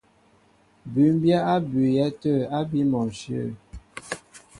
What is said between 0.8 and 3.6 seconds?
Bʉ́mbyɛ́ á bʉʉyɛ́ tə̂ ábí mɔnshyə̂.